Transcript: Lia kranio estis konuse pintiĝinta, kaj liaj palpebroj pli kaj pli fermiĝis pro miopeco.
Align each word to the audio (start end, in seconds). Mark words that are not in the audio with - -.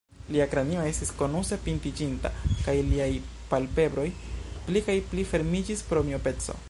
Lia 0.35 0.45
kranio 0.53 0.85
estis 0.91 1.11
konuse 1.19 1.59
pintiĝinta, 1.67 2.31
kaj 2.69 2.75
liaj 2.87 3.09
palpebroj 3.53 4.07
pli 4.71 4.83
kaj 4.89 4.97
pli 5.13 5.31
fermiĝis 5.35 5.89
pro 5.93 6.05
miopeco. 6.09 6.59